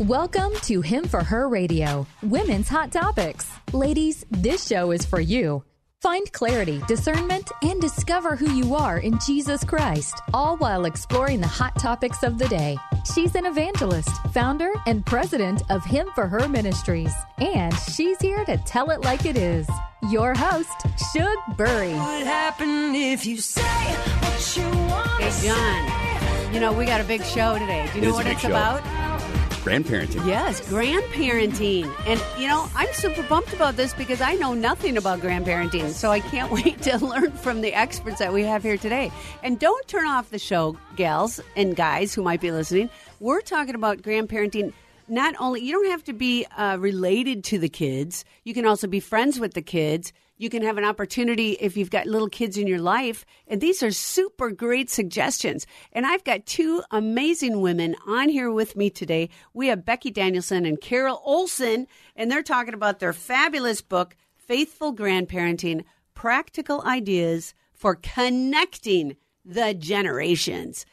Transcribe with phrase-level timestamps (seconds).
[0.00, 3.50] Welcome to Him for Her Radio, Women's Hot Topics.
[3.72, 5.64] Ladies, this show is for you.
[6.00, 11.48] Find clarity, discernment, and discover who you are in Jesus Christ, all while exploring the
[11.48, 12.76] hot topics of the day.
[13.12, 18.56] She's an evangelist, founder, and president of Him for Her Ministries, and she's here to
[18.58, 19.68] tell it like it is.
[20.10, 20.70] Your host,
[21.12, 21.92] Shug Bury.
[21.94, 25.22] What happened if you say what you want?
[25.22, 26.54] Hey, John.
[26.54, 27.88] You know, we got a big show today.
[27.92, 28.48] Do you It know is a what big it's show.
[28.50, 29.07] about?
[29.68, 30.26] Grandparenting.
[30.26, 31.94] Yes, grandparenting.
[32.06, 35.90] And, you know, I'm super pumped about this because I know nothing about grandparenting.
[35.90, 39.12] So I can't wait to learn from the experts that we have here today.
[39.42, 42.88] And don't turn off the show, gals and guys who might be listening.
[43.20, 44.72] We're talking about grandparenting.
[45.08, 48.86] Not only, you don't have to be uh, related to the kids, you can also
[48.86, 50.12] be friends with the kids.
[50.36, 53.26] You can have an opportunity if you've got little kids in your life.
[53.48, 55.66] And these are super great suggestions.
[55.92, 59.30] And I've got two amazing women on here with me today.
[59.52, 64.94] We have Becky Danielson and Carol Olson, and they're talking about their fabulous book, Faithful
[64.94, 70.86] Grandparenting Practical Ideas for Connecting the Generations.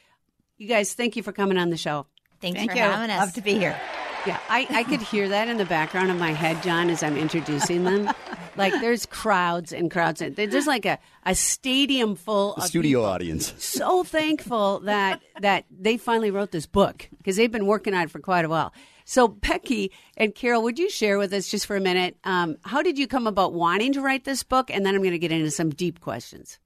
[0.58, 2.08] You guys, thank you for coming on the show.
[2.42, 2.84] Thanks Thank for you.
[2.84, 3.20] having us.
[3.20, 3.80] Love to be here.
[4.26, 7.16] Yeah, I, I could hear that in the background of my head, John, as I'm
[7.16, 8.10] introducing them.
[8.58, 10.20] like there's crowds and crowds.
[10.22, 13.12] And there's like a, a stadium full The of studio people.
[13.12, 13.54] audience.
[13.58, 18.12] So thankful that that they finally wrote this book because they've been working on it
[18.12, 18.74] for quite a while.
[19.08, 22.18] So Becky and Carol, would you share with us just for a minute?
[22.24, 24.72] Um, how did you come about wanting to write this book?
[24.72, 26.58] And then I'm going to get into some deep questions.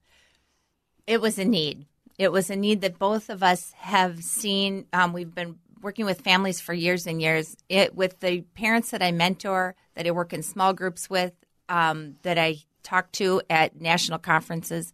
[1.06, 1.84] It was a need.
[2.18, 4.86] It was a need that both of us have seen.
[4.92, 7.56] Um, we've been working with families for years and years.
[7.68, 11.32] It with the parents that I mentor, that I work in small groups with,
[11.68, 14.92] um, that I talk to at national conferences.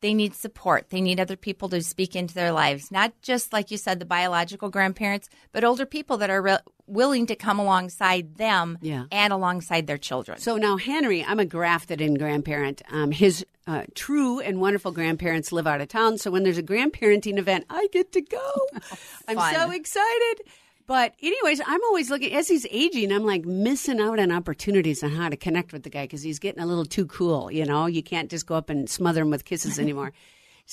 [0.00, 0.90] They need support.
[0.90, 4.04] They need other people to speak into their lives, not just like you said, the
[4.04, 6.58] biological grandparents, but older people that are re-
[6.92, 9.04] willing to come alongside them Yeah.
[9.10, 10.38] and alongside their children.
[10.38, 12.82] So now, Henry, I'm a grafted in grandparent.
[12.90, 16.18] Um, his uh, true and wonderful grandparents live out of town.
[16.18, 18.52] So when there's a grandparenting event, I get to go.
[19.28, 20.42] I'm so excited.
[20.88, 25.10] But, anyways, I'm always looking, as he's aging, I'm like missing out on opportunities on
[25.12, 27.50] how to connect with the guy because he's getting a little too cool.
[27.52, 30.12] You know, you can't just go up and smother him with kisses anymore.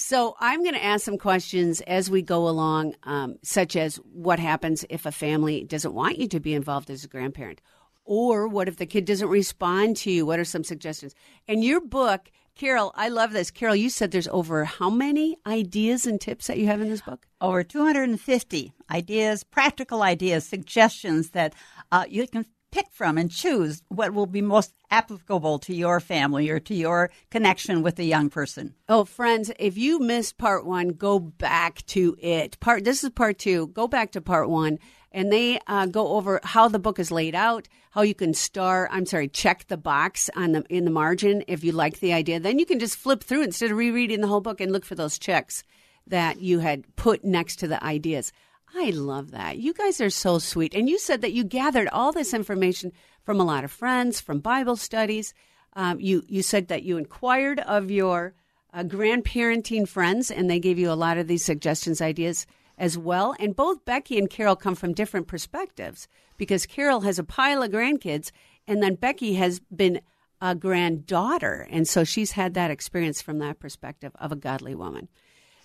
[0.01, 4.39] So I'm going to ask some questions as we go along, um, such as what
[4.39, 7.59] happens if a family doesn't want you to be involved as a grandparent,
[8.05, 10.25] or what if the kid doesn't respond to you?
[10.25, 11.15] What are some suggestions?
[11.49, 13.51] And your book, Carol, I love this.
[13.51, 17.01] Carol, you said there's over how many ideas and tips that you have in this
[17.01, 17.27] book?
[17.41, 21.53] Over 250 ideas, practical ideas, suggestions that
[21.91, 26.49] uh, you can pick from and choose what will be most applicable to your family
[26.49, 28.75] or to your connection with the young person.
[28.87, 32.59] Oh, friends, if you missed part one, go back to it.
[32.59, 33.67] Part this is part two.
[33.67, 34.79] Go back to part one,
[35.11, 38.89] and they uh, go over how the book is laid out, how you can star.
[38.91, 42.39] I'm sorry, check the box on the in the margin if you like the idea.
[42.39, 44.95] Then you can just flip through instead of rereading the whole book and look for
[44.95, 45.63] those checks
[46.07, 48.31] that you had put next to the ideas.
[48.75, 49.57] I love that.
[49.57, 50.73] You guys are so sweet.
[50.75, 52.91] And you said that you gathered all this information
[53.23, 55.33] from a lot of friends, from Bible studies.
[55.73, 58.33] Um, you you said that you inquired of your
[58.73, 62.45] uh, grandparenting friends, and they gave you a lot of these suggestions, ideas
[62.77, 63.35] as well.
[63.39, 66.07] And both Becky and Carol come from different perspectives
[66.37, 68.31] because Carol has a pile of grandkids,
[68.67, 70.01] and then Becky has been
[70.41, 75.09] a granddaughter, and so she's had that experience from that perspective of a godly woman.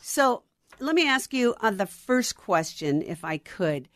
[0.01, 0.43] So
[0.81, 3.89] let me ask you uh, the first question, if I could.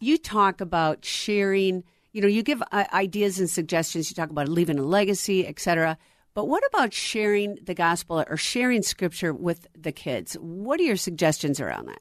[0.00, 4.10] You talk about sharing, you know, you give uh, ideas and suggestions.
[4.10, 5.96] You talk about leaving a legacy, etc.
[6.34, 10.34] But what about sharing the gospel or sharing scripture with the kids?
[10.34, 12.00] What are your suggestions around that?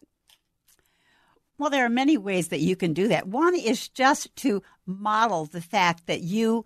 [1.58, 3.28] Well, there are many ways that you can do that.
[3.28, 6.66] One is just to model the fact that you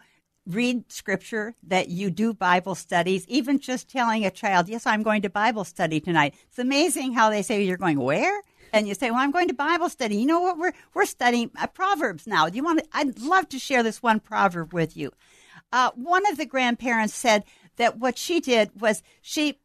[0.49, 5.21] read scripture, that you do Bible studies, even just telling a child, Yes, I'm going
[5.21, 6.33] to Bible study tonight.
[6.47, 8.41] It's amazing how they say, You're going where?
[8.73, 10.17] And you say, Well, I'm going to Bible study.
[10.17, 10.57] You know what?
[10.57, 12.49] We're, we're studying uh, Proverbs now.
[12.49, 12.85] Do you want to?
[12.93, 15.11] I'd love to share this one proverb with you.
[15.71, 17.43] Uh, one of the grandparents said
[17.77, 19.59] that what she did was she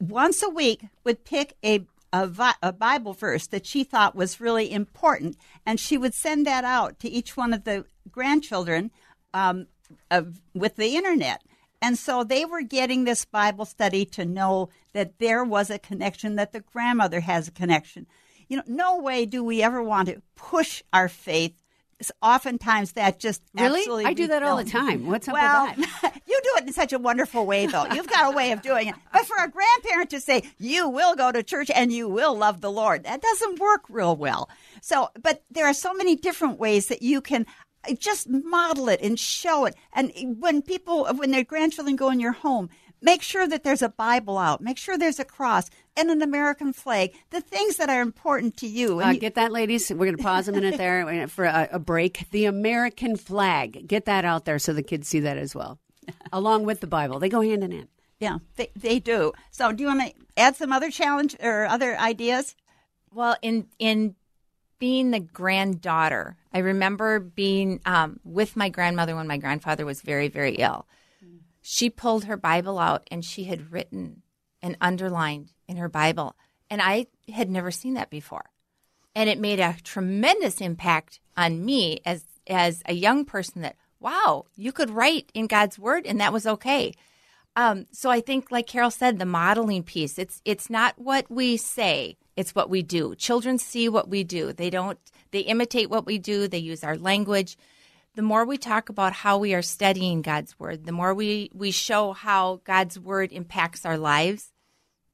[0.00, 4.70] once a week would pick a a, a Bible verse that she thought was really
[4.70, 8.90] important, and she would send that out to each one of the grandchildren
[9.32, 9.66] um,
[10.10, 11.42] of, with the internet.
[11.80, 16.36] And so they were getting this Bible study to know that there was a connection,
[16.36, 18.06] that the grandmother has a connection.
[18.48, 21.54] You know, no way do we ever want to push our faith
[21.98, 23.80] s- oftentimes that just Really?
[23.80, 25.06] absolutely I do that all the time.
[25.06, 26.20] What's up well, with that?
[26.26, 27.86] you do it in such a wonderful way, though.
[27.86, 28.94] You've got a way of doing it.
[29.12, 32.60] But for a grandparent to say, you will go to church and you will love
[32.60, 34.48] the Lord, that doesn't work real well.
[34.82, 37.46] So, but there are so many different ways that you can
[37.98, 39.74] just model it and show it.
[39.92, 42.68] And when people, when their grandchildren go in your home,
[43.00, 46.72] make sure that there's a Bible out, make sure there's a cross and an American
[46.72, 49.00] flag, the things that are important to you.
[49.00, 49.90] And Uh, you- get that, ladies.
[49.90, 52.26] We're going to pause a minute there for a, a break.
[52.30, 53.86] The American flag.
[53.88, 55.78] Get that out there so the kids see that as well,
[56.32, 57.18] along with the Bible.
[57.18, 57.88] They go hand in hand.
[58.20, 59.32] yeah, they, they do.
[59.50, 62.54] So, do you want to add some other challenge or other ideas?
[63.12, 64.14] Well, in in
[64.82, 70.26] being the granddaughter, I remember being um, with my grandmother when my grandfather was very,
[70.26, 70.88] very ill.
[71.60, 74.22] She pulled her Bible out and she had written
[74.60, 76.34] and underlined in her Bible,
[76.68, 78.50] and I had never seen that before,
[79.14, 83.62] and it made a tremendous impact on me as as a young person.
[83.62, 86.92] That wow, you could write in God's Word, and that was okay.
[87.54, 90.18] Um, so I think, like Carol said, the modeling piece.
[90.18, 93.14] It's it's not what we say; it's what we do.
[93.14, 94.52] Children see what we do.
[94.52, 94.98] They don't.
[95.30, 96.48] They imitate what we do.
[96.48, 97.56] They use our language.
[98.14, 101.70] The more we talk about how we are studying God's word, the more we we
[101.70, 104.52] show how God's word impacts our lives.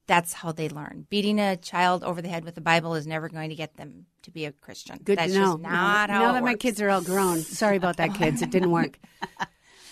[0.07, 1.05] That's how they learn.
[1.09, 4.07] Beating a child over the head with the Bible is never going to get them
[4.23, 4.99] to be a Christian.
[5.03, 5.45] Good That's to know.
[5.51, 7.39] Just not how now it that my kids are all grown.
[7.41, 8.41] Sorry about that, kids.
[8.41, 8.97] It didn't work.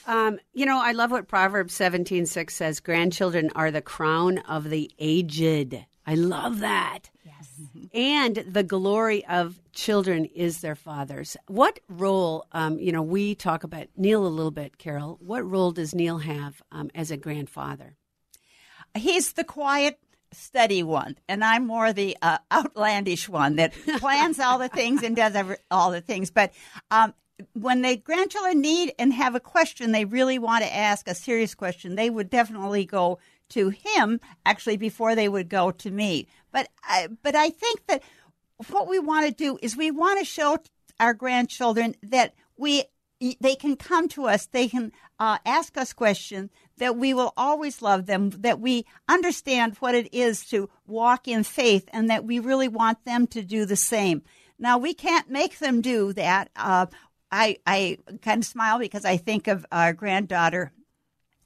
[0.08, 2.80] Um, you know, I love what Proverbs seventeen six says.
[2.80, 5.86] Grandchildren are the crown of the aged.
[6.06, 7.10] I love that.
[7.94, 11.38] And the glory of children is their fathers.
[11.48, 15.18] What role, um, you know, we talk about Neil a little bit, Carol.
[15.22, 17.96] What role does Neil have um, as a grandfather?
[18.96, 20.00] He's the quiet,
[20.32, 25.16] steady one, and I'm more the uh, outlandish one that plans all the things and
[25.16, 26.32] does every, all the things.
[26.32, 26.54] But
[26.92, 27.14] um,
[27.54, 31.54] when the grandchildren need and have a question, they really want to ask a serious
[31.54, 33.20] question, they would definitely go
[33.50, 36.28] to him actually before they would go to me.
[36.58, 38.02] But I, but I think that
[38.70, 40.58] what we want to do is we want to show
[41.00, 42.86] our grandchildren that we
[43.40, 47.84] they can come to us they can uh, ask us questions that we will always
[47.84, 52.40] love them that we understand what it is to walk in faith and that we
[52.40, 54.24] really want them to do the same.
[54.58, 56.50] Now we can't make them do that.
[56.56, 56.88] Uh,
[57.32, 60.72] I, I kind of smile because I think of our granddaughter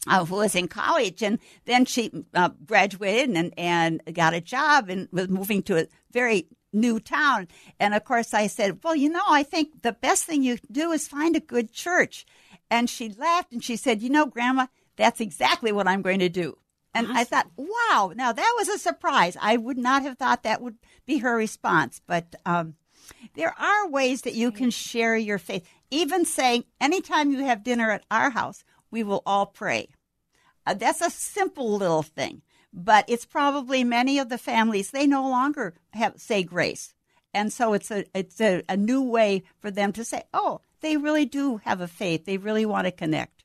[0.08, 4.90] uh, who was in college, and then she uh, graduated and, and got a job
[4.90, 7.48] and was moving to a very new town.
[7.80, 10.92] And of course, I said, "Well, you know, I think the best thing you do
[10.92, 12.26] is find a good church."
[12.70, 16.30] And she laughed and she said, "You know, Grandma, that's exactly what I'm going to
[16.30, 16.58] do."
[16.94, 19.38] And I thought, "Wow!" Now that was a surprise.
[19.40, 22.36] I would not have thought that would be her response, but.
[22.46, 22.76] Um,
[23.34, 25.68] there are ways that you can share your faith.
[25.90, 29.90] Even saying, anytime you have dinner at our house, we will all pray.
[30.66, 32.42] Uh, that's a simple little thing,
[32.72, 36.94] but it's probably many of the families they no longer have say grace,
[37.34, 40.98] and so it's a it's a, a new way for them to say, oh, they
[40.98, 42.26] really do have a faith.
[42.26, 43.41] They really want to connect.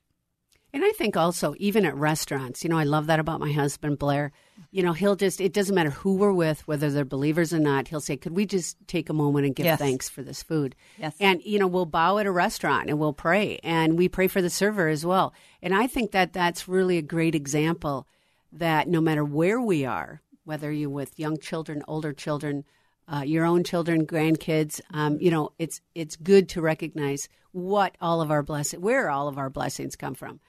[0.73, 3.97] And I think also, even at restaurants, you know, I love that about my husband,
[3.99, 4.31] Blair.
[4.69, 7.87] You know, he'll just, it doesn't matter who we're with, whether they're believers or not,
[7.87, 9.79] he'll say, Could we just take a moment and give Yes.
[9.79, 10.75] thanks for this food?
[10.97, 11.15] Yes.
[11.19, 14.41] And, you know, we'll bow at a restaurant and we'll pray and we pray for
[14.41, 15.33] the server as well.
[15.61, 18.05] And I think that that's really a great example
[18.51, 22.65] that no matter where we are, whether you're with young children, older children,
[23.07, 28.21] uh, your own children, grandkids, um, you know, it's it's good to recognize what all
[28.21, 30.39] of our blessings, where all of our blessings come from,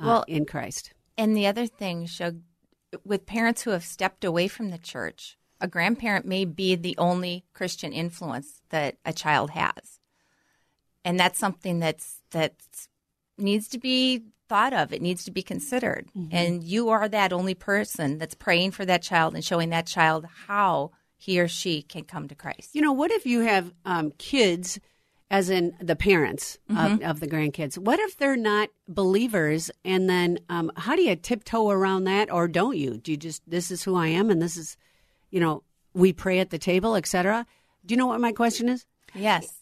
[0.00, 0.92] uh, Well- in Christ.
[1.16, 2.40] And the other thing, Shug,
[3.04, 7.44] with parents who have stepped away from the church, a grandparent may be the only
[7.52, 9.98] Christian influence that a child has,
[11.04, 12.54] and that's something that's that
[13.36, 14.92] needs to be thought of.
[14.92, 19.02] It needs to be considered, and you are that only person that's praying for that
[19.02, 22.74] child and showing that child how he or she can come to Christ.
[22.74, 24.78] You know, what if you have um, kids,
[25.30, 27.02] as in the parents Mm-hmm.
[27.02, 27.76] of, of the grandkids?
[27.78, 29.70] What if they're not believers?
[29.84, 32.98] And then um, how do you tiptoe around that, or don't you?
[32.98, 34.76] Do you just this is who I am, and this is,
[35.30, 35.62] you know,
[35.94, 37.46] we pray at the table, etc.
[37.84, 38.86] Do you know what my question is?
[39.14, 39.52] Yes.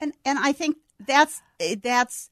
[0.00, 1.42] and and I think that's
[1.82, 2.30] that's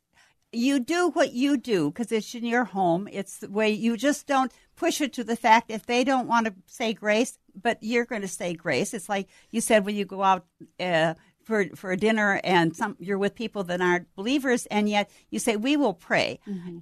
[0.52, 3.08] you do what you do because it's in your home.
[3.12, 6.46] It's the way you just don't push it to the fact if they don't want
[6.46, 8.94] to say grace, but you're going to say grace.
[8.94, 10.46] It's like you said when you go out
[10.80, 11.14] uh,
[11.44, 15.38] for for a dinner and some you're with people that aren't believers, and yet you
[15.38, 16.40] say we will pray.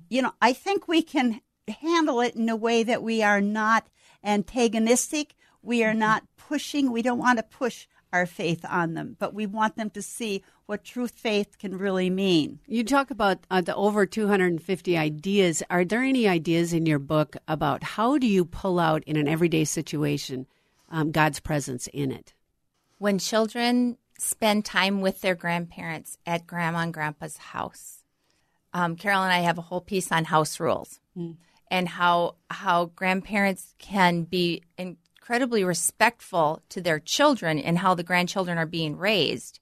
[0.09, 1.41] You know, I think we can
[1.81, 3.89] handle it in a way that we are not
[4.25, 5.35] antagonistic.
[5.63, 6.91] We are not pushing.
[6.91, 10.43] We don't want to push our faith on them, but we want them to see
[10.67, 12.61] what true faith can really mean.
[12.67, 15.63] You talk about uh, the over 250 ideas.
[15.71, 19.29] Are there any ideas in your book about how do you pull out in an
[19.29, 20.47] everyday situation
[20.91, 22.35] um, God's presence in it?
[22.99, 28.05] When children spend time with their grandparents at grandma and grandpa's house,
[28.73, 31.01] um, Carol and I have a whole piece on house rules
[31.71, 38.59] and how how grandparents can be incredibly respectful to their children and how the grandchildren
[38.59, 39.61] are being raised.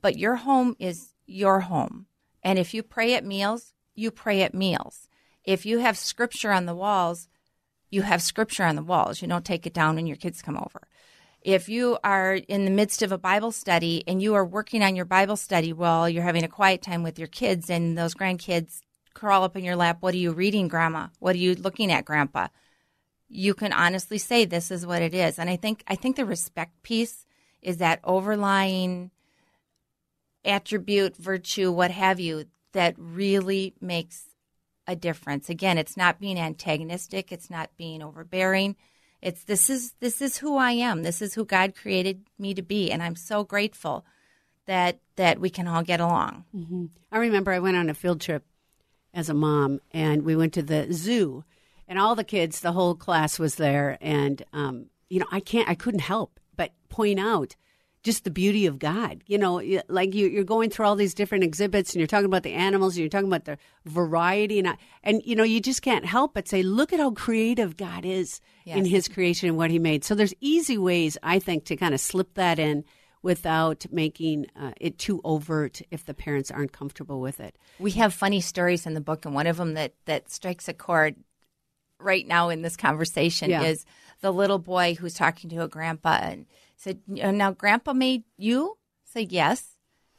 [0.00, 2.06] But your home is your home.
[2.42, 5.08] And if you pray at meals, you pray at meals.
[5.44, 7.28] If you have scripture on the walls,
[7.90, 9.22] you have scripture on the walls.
[9.22, 10.82] You don't take it down when your kids come over.
[11.44, 14.94] If you are in the midst of a Bible study and you are working on
[14.94, 18.80] your Bible study while you're having a quiet time with your kids and those grandkids
[19.14, 21.08] crawl up in your lap, what are you reading, Grandma?
[21.18, 22.48] What are you looking at, Grandpa?
[23.28, 25.38] You can honestly say this is what it is.
[25.38, 27.26] And I think I think the respect piece
[27.60, 29.10] is that overlying
[30.44, 34.28] attribute, virtue, what have you, that really makes
[34.86, 35.48] a difference.
[35.48, 38.76] Again, it's not being antagonistic, it's not being overbearing.
[39.22, 41.02] It's this is this is who I am.
[41.02, 44.04] This is who God created me to be, and I'm so grateful
[44.66, 46.44] that that we can all get along.
[46.54, 46.86] Mm-hmm.
[47.10, 48.44] I remember I went on a field trip
[49.14, 51.44] as a mom, and we went to the zoo,
[51.86, 55.68] and all the kids, the whole class was there, and um, you know, I can't,
[55.68, 57.56] I couldn't help but point out
[58.02, 59.22] just the beauty of God.
[59.26, 62.42] You know, like you, you're going through all these different exhibits, and you're talking about
[62.42, 65.82] the animals, and you're talking about the variety, and I, and you know, you just
[65.82, 69.70] can't help but say, look at how creative God is in His creation and what
[69.70, 70.04] He made.
[70.04, 72.84] So there's easy ways, I think, to kind of slip that in.
[73.24, 77.56] Without making uh, it too overt, if the parents aren't comfortable with it.
[77.78, 80.74] We have funny stories in the book, and one of them that that strikes a
[80.74, 81.14] chord
[82.00, 83.62] right now in this conversation Yeah.
[83.62, 83.84] is
[84.22, 86.46] the little boy who's talking to a grandpa and
[86.82, 89.76] said, uh, "Now, Grandpa made you?" Say yes,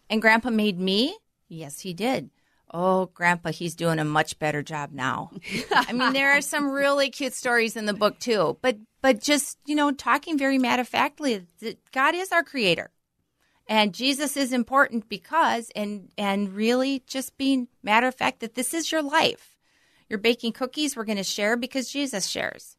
[0.09, 1.17] and Grandpa made me.
[1.47, 2.29] Yes, he did.
[2.71, 5.31] Oh, Grandpa, he's doing a much better job now.
[5.71, 9.57] I mean, there are some really cute stories in the book too, but but just
[9.65, 12.91] you know, talking very matter of factly that God is our creator
[13.67, 18.73] and Jesus is important because and and really just being matter of fact that this
[18.73, 19.55] is your life.
[20.09, 22.75] You're baking cookies, we're going to share because Jesus shares.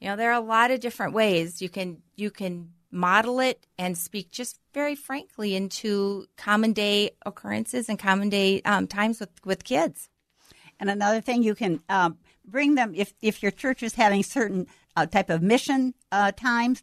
[0.00, 3.66] You know, there are a lot of different ways you can you can model it
[3.78, 9.30] and speak just very frankly into common day occurrences and common day um, times with
[9.44, 10.08] with kids.
[10.80, 14.66] And another thing, you can um, bring them if if your church is having certain
[14.96, 16.82] uh, type of mission uh, times,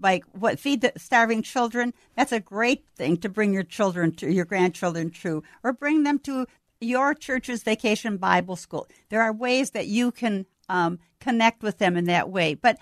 [0.00, 1.92] like what feed the starving children.
[2.16, 6.18] That's a great thing to bring your children to your grandchildren to, or bring them
[6.20, 6.46] to
[6.80, 8.88] your church's vacation Bible school.
[9.10, 12.78] There are ways that you can um, connect with them in that way, but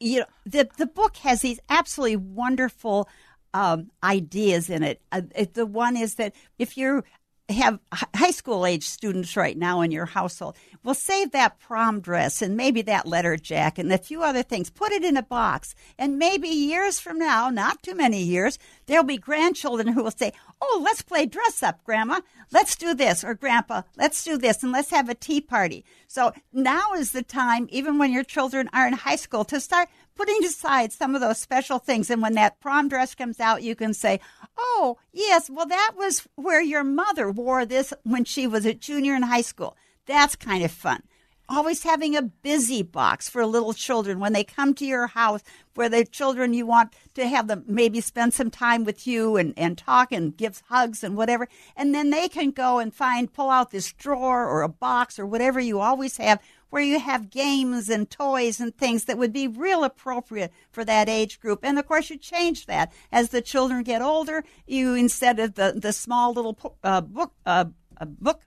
[0.00, 3.08] you know the the book has these absolutely wonderful
[3.54, 5.00] um, ideas in it.
[5.10, 5.54] Uh, it.
[5.54, 7.02] The one is that if you
[7.48, 7.78] have
[8.14, 12.56] high school age students right now in your household, well, save that prom dress and
[12.56, 14.70] maybe that letter jacket and a few other things.
[14.70, 19.04] Put it in a box, and maybe years from now, not too many years, there'll
[19.04, 22.20] be grandchildren who will say, "Oh, let's play dress up, Grandma.
[22.50, 26.32] Let's do this," or "Grandpa, let's do this, and let's have a tea party." So
[26.52, 30.44] now is the time, even when your children are in high school, to start putting
[30.44, 32.10] aside some of those special things.
[32.10, 34.20] And when that prom dress comes out, you can say,
[34.58, 39.14] Oh, yes, well, that was where your mother wore this when she was a junior
[39.14, 39.76] in high school.
[40.06, 41.04] That's kind of fun.
[41.50, 45.42] Always having a busy box for little children when they come to your house
[45.74, 49.54] where the children you want to have them maybe spend some time with you and,
[49.56, 51.48] and talk and give hugs and whatever.
[51.74, 55.24] And then they can go and find, pull out this drawer or a box or
[55.24, 56.40] whatever you always have
[56.70, 61.08] where you have games and toys and things that would be real appropriate for that
[61.08, 61.60] age group.
[61.62, 64.44] And of course, you change that as the children get older.
[64.66, 68.42] You instead of the the small little uh, book uh, a book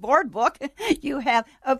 [0.00, 0.58] board book,
[1.00, 1.76] you have uh,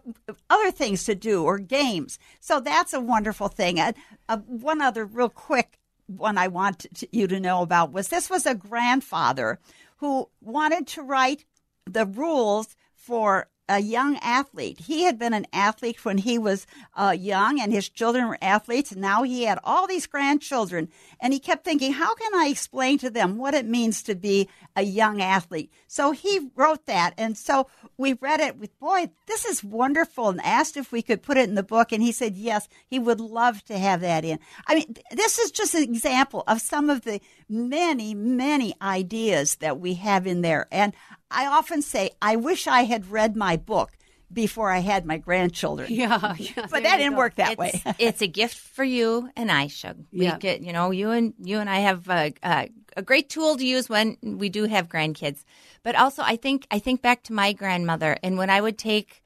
[0.50, 2.18] other things to do or games.
[2.40, 3.80] So that's a wonderful thing.
[3.80, 3.92] Uh,
[4.28, 8.28] uh, one other real quick one I want to, you to know about was this
[8.28, 9.58] was a grandfather
[9.98, 11.44] who wanted to write
[11.86, 14.80] the rules for a young athlete.
[14.80, 18.94] He had been an athlete when he was uh, young, and his children were athletes.
[18.94, 20.88] Now he had all these grandchildren,
[21.20, 24.48] and he kept thinking, "How can I explain to them what it means to be
[24.76, 29.44] a young athlete?" So he wrote that, and so we read it with, "Boy, this
[29.44, 32.36] is wonderful," and asked if we could put it in the book, and he said
[32.36, 34.38] yes, he would love to have that in.
[34.66, 39.56] I mean, th- this is just an example of some of the many, many ideas
[39.56, 40.92] that we have in there, and
[41.30, 43.92] I often say, I wish I had read my book
[44.32, 45.88] before I had my grandchildren.
[45.92, 46.66] Yeah, yeah.
[46.70, 47.82] But that didn't work that it's, way.
[47.98, 50.04] it's a gift for you and I, Shug.
[50.12, 50.38] We Yeah.
[50.38, 53.64] get, you know, you and you and I have a, a, a great tool to
[53.64, 55.44] use when we do have grandkids.
[55.82, 59.22] But also, I think I think back to my grandmother, and when I would take,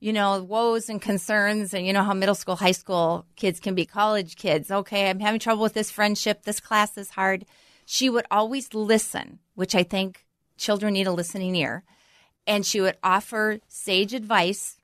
[0.00, 3.74] you know, woes and concerns, and you know how middle school, high school kids can
[3.74, 4.70] be college kids.
[4.70, 6.42] Okay, I'm having trouble with this friendship.
[6.42, 7.46] This class is hard.
[7.86, 10.26] She would always listen, which I think
[10.62, 11.82] children need a listening ear,
[12.46, 14.76] and she would offer sage advice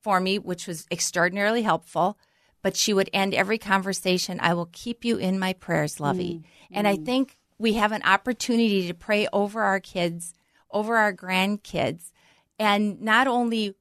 [0.00, 2.18] for me, which was extraordinarily helpful.
[2.60, 6.42] But she would end every conversation, I will keep you in my prayers, Lovey.
[6.42, 7.06] Mm, and I mm.
[7.06, 10.34] think we have an opportunity to pray over our kids,
[10.70, 12.10] over our grandkids,
[12.58, 13.76] and not only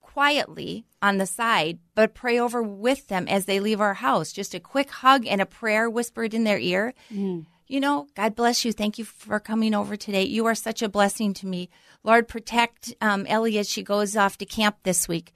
[0.00, 4.32] quietly on the side, but pray over with them as they leave our house.
[4.32, 6.94] Just a quick hug and a prayer whispered in their ear.
[7.12, 7.44] Mm.
[7.72, 8.72] You know, God bless you.
[8.74, 10.24] Thank you for coming over today.
[10.24, 11.70] You are such a blessing to me.
[12.04, 15.32] Lord, protect um, Ellie as she goes off to camp this week.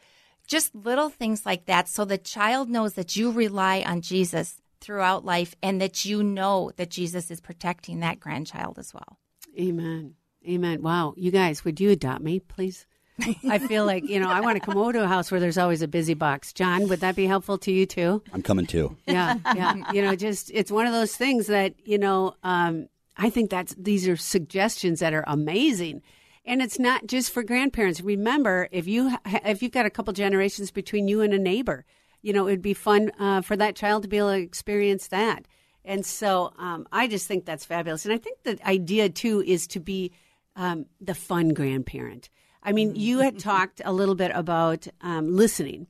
[0.47, 5.25] Just little things like that so the child knows that you rely on Jesus throughout
[5.25, 9.16] life and that you know that Jesus is protecting that grandchild as well.
[9.59, 10.16] Amen.
[10.47, 10.83] Amen.
[10.83, 11.14] Wow.
[11.16, 12.87] You guys, would you adopt me, please?
[13.49, 15.59] I feel like, you know, I want to come over to a house where there's
[15.59, 16.53] always a busy box.
[16.53, 18.23] John, would that be helpful to you too?
[18.33, 18.97] I'm coming too.
[19.07, 19.39] Yeah.
[19.55, 19.93] Yeah.
[19.93, 23.75] you know, just, it's one of those things that, you know, um, I think that's,
[23.79, 26.03] these are suggestions that are amazing.
[26.45, 28.01] And it's not just for grandparents.
[28.01, 31.85] Remember, if you, if you've got a couple generations between you and a neighbor,
[32.23, 35.47] you know, it'd be fun uh, for that child to be able to experience that.
[35.85, 38.05] And so um, I just think that's fabulous.
[38.05, 40.13] And I think the idea too is to be
[40.57, 42.29] um, the fun grandparent.
[42.67, 45.87] I mean, you had talked a little bit about um, listening.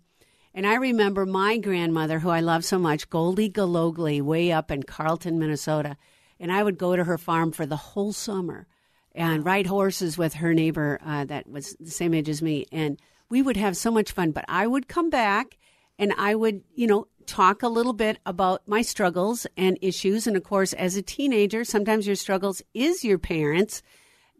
[0.55, 4.85] And I remember my grandmother, who I love so much, Goldie Galogly, way up in
[4.85, 5.97] Carlton, Minnesota.
[6.39, 8.67] And I would go to her farm for the whole summer
[9.15, 12.67] and ride horses with her neighbor uh, that was the same age as me.
[12.71, 14.31] And we would have so much fun.
[14.31, 15.59] But I would come back
[15.99, 20.27] and I would, you know, talk a little bit about my struggles and issues.
[20.27, 23.83] And of course, as a teenager, sometimes your struggles is your parents.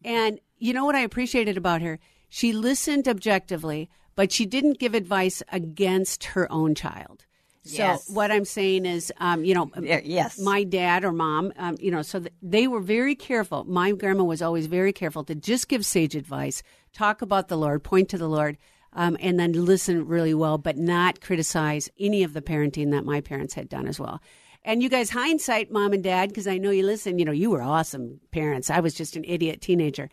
[0.05, 1.99] And you know what I appreciated about her?
[2.29, 7.25] She listened objectively, but she didn't give advice against her own child.
[7.65, 8.09] So Yes.
[8.09, 10.39] what I'm saying is, um, you know, yes.
[10.39, 13.65] my dad or mom, um, you know, so th- they were very careful.
[13.65, 17.83] My grandma was always very careful to just give sage advice, talk about the Lord,
[17.83, 18.57] point to the Lord,
[18.93, 23.21] um, and then listen really well, but not criticize any of the parenting that my
[23.21, 24.21] parents had done as well.
[24.67, 27.21] And you guys, hindsight, mom and dad, because I know you listen.
[27.21, 28.69] You know, you were awesome parents.
[28.69, 30.11] I was just an idiot teenager,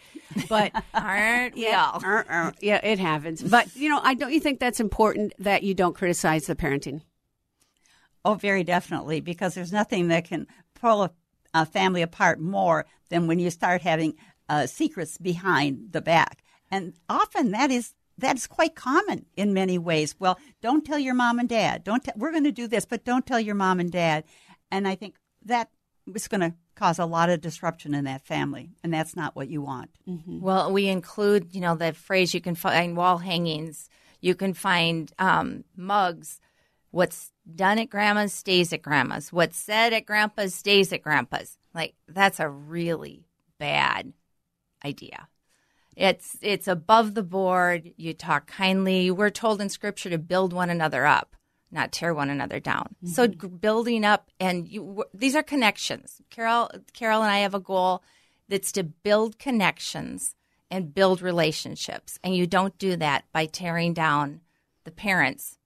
[0.48, 2.06] but Aren't yeah, all?
[2.06, 3.42] uh, uh, yeah, it happens.
[3.42, 7.02] But you know, I don't you think that's important that you don't criticize the parenting?
[8.24, 11.12] Oh, very definitely, because there's nothing that can pull a,
[11.56, 14.14] a family apart more than when you start having
[14.50, 20.16] uh, secrets behind the back, and often that is that's quite common in many ways.
[20.20, 21.84] Well, don't tell your mom and dad.
[21.84, 22.04] Don't.
[22.04, 24.24] T- we're going to do this, but don't tell your mom and dad.
[24.72, 25.70] And I think that
[26.14, 29.50] is going to cause a lot of disruption in that family, and that's not what
[29.50, 29.92] you want.
[30.42, 33.90] Well, we include, you know, the phrase you can find wall hangings,
[34.22, 36.40] you can find um, mugs.
[36.92, 39.34] What's done at grandma's stays at grandma's.
[39.34, 41.58] What's said at grandpa's stays at grandpa's.
[41.74, 43.26] Like that's a really
[43.58, 44.14] bad
[44.86, 45.28] idea.
[45.96, 47.92] It's it's above the board.
[47.98, 49.12] You talk kindly.
[49.12, 51.36] We're told in scripture to build one another up,
[51.72, 52.96] not tear one another down.
[53.06, 56.22] So g- building up and you, w- these are connections.
[56.30, 58.04] Carol Carol and I have a goal
[58.50, 60.36] that's to build connections
[60.72, 62.18] and build relationships.
[62.24, 64.42] And you don't do that by tearing down
[64.86, 65.58] the parents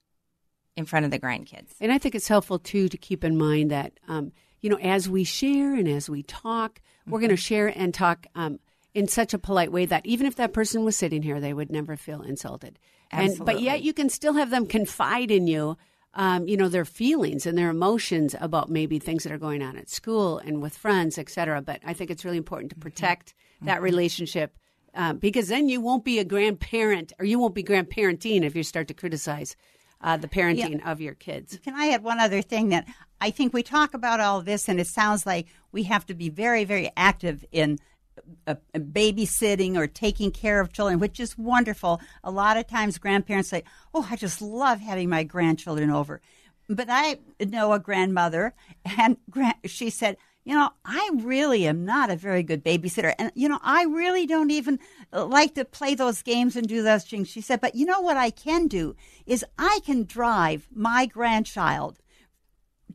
[0.76, 1.74] in front of the grandkids.
[1.80, 5.10] And I think it's helpful too to keep in mind that um, you know as
[5.10, 8.60] we share and as we talk, we're going to share and talk um,
[8.98, 11.72] in such a polite way that even if that person was sitting here, they would
[11.72, 12.80] never feel insulted.
[13.12, 15.78] And but yet you can still have them confide in you.
[16.16, 19.78] Um, you know their feelings and their emotions about maybe things that are going on
[19.78, 21.62] at school and with friends, et cetera.
[21.62, 24.58] But I think it's really important to protect that relationship
[24.96, 28.64] um, because then you won't be a grandparent or you won't be grandparenting if you
[28.64, 29.56] start to criticize
[30.02, 31.60] uh, the parenting of your kids.
[31.64, 32.88] Can I add one other thing that
[33.22, 36.30] I think we talk about all this, and it sounds like we have to be
[36.30, 37.78] very, very active in
[38.76, 42.02] babysitting or taking care of children, which is wonderful.
[42.24, 46.22] A lot of times, grandparents say, "Oh, I just love having my grandchildren over."
[46.70, 48.54] But I know a grandmother,
[48.98, 53.32] and gran- she said, "You know, I really am not a very good babysitter, and
[53.36, 54.80] you know, I really don't even
[55.12, 58.18] like to play those games and do those things." She said, "But you know what
[58.18, 62.00] I can do is I can drive my grandchild."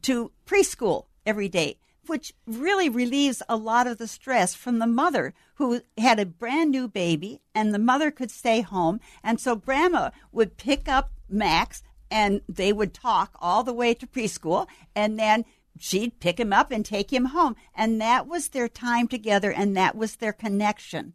[0.03, 1.79] to preschool every day.
[2.07, 6.71] Which really relieves a lot of the stress from the mother who had a brand
[6.71, 9.01] new baby and the mother could stay home.
[9.23, 14.07] And so grandma would pick up Max and they would talk all the way to
[14.07, 15.45] preschool and then
[15.79, 17.57] she'd pick him up and take him home.
[17.75, 21.15] And that was their time together and that was their connection.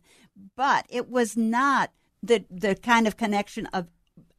[0.55, 1.91] But it was not
[2.23, 3.87] the, the kind of connection of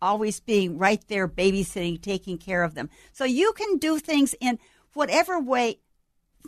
[0.00, 2.88] always being right there, babysitting, taking care of them.
[3.12, 4.58] So you can do things in
[4.94, 5.80] whatever way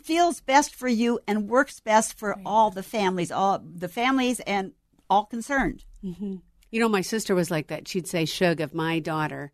[0.03, 2.41] feels best for you and works best for right.
[2.45, 4.73] all the families, all the families and
[5.09, 5.83] all concerned.
[6.03, 6.37] Mm-hmm.
[6.71, 7.87] You know, my sister was like that.
[7.87, 9.51] She'd say, "Shug, if my daughter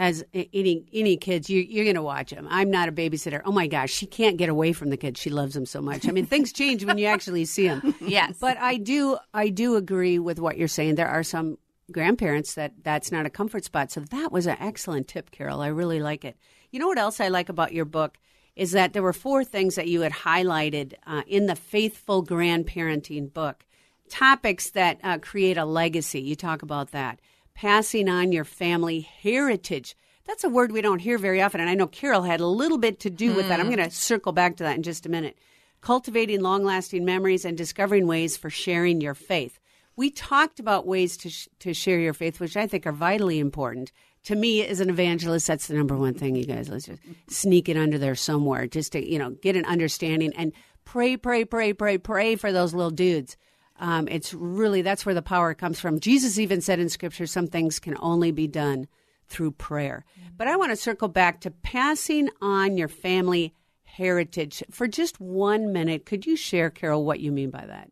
[0.00, 2.46] has any any kids, you, you're going to watch them.
[2.50, 3.42] I'm not a babysitter.
[3.44, 5.20] Oh my gosh, she can't get away from the kids.
[5.20, 6.08] She loves them so much.
[6.08, 7.94] I mean, things change when you actually see them.
[8.00, 10.94] Yes, but I do I do agree with what you're saying.
[10.94, 11.58] There are some
[11.92, 13.92] grandparents that that's not a comfort spot.
[13.92, 15.60] So that was an excellent tip, Carol.
[15.60, 16.36] I really like it.
[16.70, 18.16] You know what else I like about your book
[18.56, 23.32] is that there were four things that you had highlighted uh, in the Faithful Grandparenting
[23.32, 23.64] book.
[24.08, 26.20] Topics that uh, create a legacy.
[26.20, 27.20] You talk about that.
[27.54, 29.96] Passing on your family heritage.
[30.26, 31.60] That's a word we don't hear very often.
[31.60, 33.60] And I know Carol had a little bit to do with that.
[33.60, 33.74] I'm hmm.
[33.74, 35.36] going to circle back to that in just a minute.
[35.80, 39.58] Cultivating long lasting memories and discovering ways for sharing your faith
[40.00, 43.38] we talked about ways to sh- to share your faith, which I think are vitally
[43.38, 43.92] important.
[44.24, 46.36] To me, as an evangelist, that's the number one thing.
[46.36, 49.64] You guys, let's just sneak it under there somewhere, just to you know get an
[49.64, 50.52] understanding and
[50.84, 53.36] pray, pray, pray, pray, pray for those little dudes.
[53.78, 56.00] Um, it's really that's where the power comes from.
[56.00, 58.88] Jesus even said in Scripture, some things can only be done
[59.26, 60.04] through prayer.
[60.36, 63.54] But I want to circle back to passing on your family
[63.84, 66.04] heritage for just one minute.
[66.04, 67.90] Could you share, Carol, what you mean by that?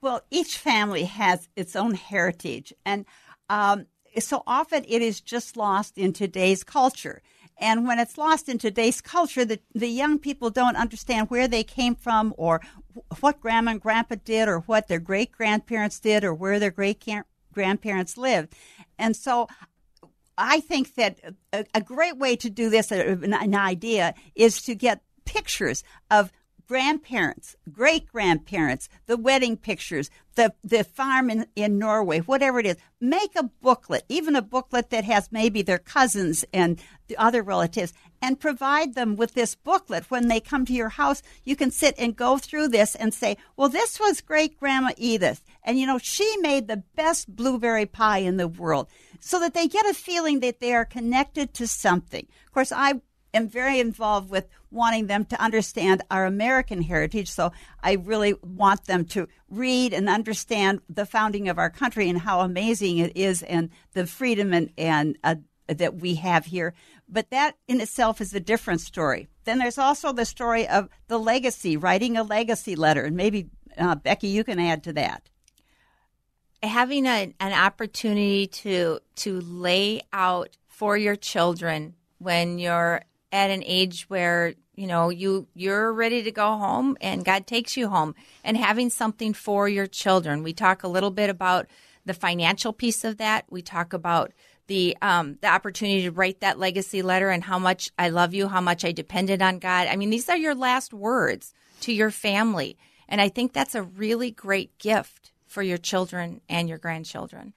[0.00, 3.04] Well, each family has its own heritage, and
[3.48, 3.86] um,
[4.18, 7.22] so often it is just lost in today's culture.
[7.58, 11.62] And when it's lost in today's culture, the, the young people don't understand where they
[11.62, 12.62] came from or
[13.20, 17.06] what grandma and grandpa did or what their great grandparents did or where their great
[17.52, 18.54] grandparents lived.
[18.98, 19.46] And so
[20.38, 21.18] I think that
[21.52, 25.84] a, a great way to do this, uh, an, an idea, is to get pictures
[26.10, 26.32] of
[26.70, 32.76] grandparents, great grandparents, the wedding pictures, the, the farm in, in Norway, whatever it is.
[33.00, 37.92] Make a booklet, even a booklet that has maybe their cousins and the other relatives,
[38.22, 40.12] and provide them with this booklet.
[40.12, 43.36] When they come to your house, you can sit and go through this and say,
[43.56, 45.42] well, this was great grandma Edith.
[45.64, 48.86] And you know, she made the best blueberry pie in the world
[49.18, 52.28] so that they get a feeling that they are connected to something.
[52.46, 53.00] Of course, I
[53.32, 57.30] am very involved with wanting them to understand our American heritage.
[57.30, 62.18] So I really want them to read and understand the founding of our country and
[62.18, 65.36] how amazing it is and the freedom and, and uh,
[65.68, 66.74] that we have here.
[67.08, 69.28] But that in itself is a different story.
[69.44, 73.04] Then there's also the story of the legacy, writing a legacy letter.
[73.04, 75.28] And maybe, uh, Becky, you can add to that
[76.62, 83.62] having a, an opportunity to to lay out for your children when you're at an
[83.64, 88.14] age where you know you you're ready to go home and God takes you home
[88.44, 90.42] and having something for your children.
[90.42, 91.66] We talk a little bit about
[92.04, 93.44] the financial piece of that.
[93.50, 94.32] We talk about
[94.66, 98.48] the um, the opportunity to write that legacy letter and how much I love you,
[98.48, 99.88] how much I depended on God.
[99.88, 103.82] I mean, these are your last words to your family, and I think that's a
[103.82, 107.54] really great gift for your children and your grandchildren.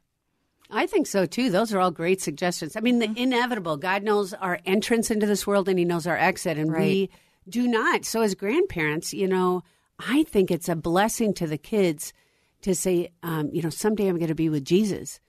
[0.73, 1.49] I think so too.
[1.49, 2.75] Those are all great suggestions.
[2.75, 3.17] I mean, the mm-hmm.
[3.17, 3.77] inevitable.
[3.77, 6.81] God knows our entrance into this world and He knows our exit, and right.
[6.81, 7.09] we
[7.47, 8.05] do not.
[8.05, 9.63] So, as grandparents, you know,
[9.99, 12.13] I think it's a blessing to the kids
[12.61, 15.19] to say, um, you know, someday I'm going to be with Jesus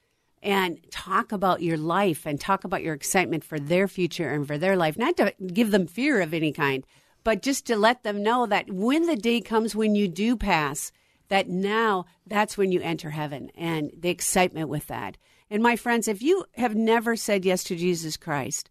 [0.43, 4.59] and talk about your life and talk about your excitement for their future and for
[4.59, 4.97] their life.
[4.97, 6.85] Not to give them fear of any kind,
[7.25, 10.93] but just to let them know that when the day comes when you do pass,
[11.29, 15.17] that now that's when you enter heaven and the excitement with that.
[15.51, 18.71] And my friends, if you have never said yes to Jesus Christ,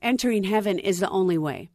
[0.00, 1.70] entering heaven is the only way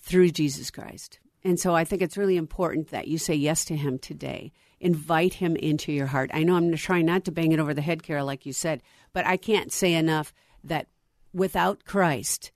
[0.00, 1.18] through Jesus Christ.
[1.44, 4.52] And so I think it's really important that you say yes to him today.
[4.80, 6.30] Invite him into your heart.
[6.32, 8.82] I know I'm trying not to bang it over the head, Carol, like you said,
[9.12, 10.32] but I can't say enough
[10.64, 10.88] that
[11.32, 12.52] without Christ,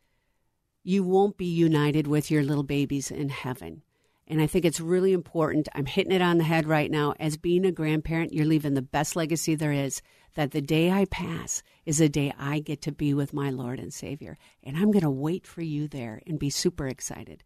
[0.84, 3.82] you won't be united with your little babies in heaven.
[4.28, 5.68] And I think it's really important.
[5.74, 7.14] I'm hitting it on the head right now.
[7.18, 10.00] As being a grandparent, you're leaving the best legacy there is
[10.34, 13.78] that the day I pass is the day I get to be with my Lord
[13.78, 14.38] and Savior.
[14.62, 17.42] And I'm going to wait for you there and be super excited.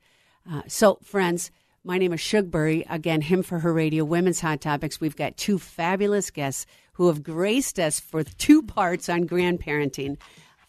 [0.49, 1.51] Uh, so, friends,
[1.83, 2.85] my name is Shugbury.
[2.89, 5.01] Again, Him for Her Radio, Women's Hot Topics.
[5.01, 10.19] We've got two fabulous guests who have graced us for two parts on grandparenting.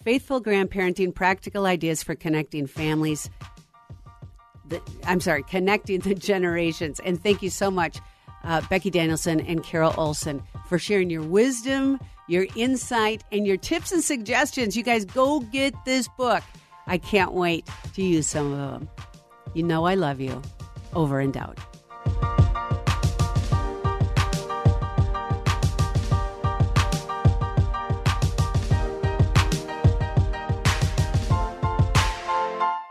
[0.04, 3.30] Faithful grandparenting, practical ideas for connecting families
[4.69, 6.99] the, I'm sorry, connecting the generations.
[7.01, 7.99] And thank you so much,
[8.43, 13.91] uh, Becky Danielson and Carol Olson, for sharing your wisdom, your insight, and your tips
[13.91, 14.75] and suggestions.
[14.75, 16.43] You guys go get this book.
[16.86, 18.89] I can't wait to use some of them.
[19.53, 20.41] You know I love you.
[20.93, 21.60] Over and out.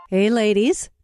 [0.09, 0.89] Hey, ladies.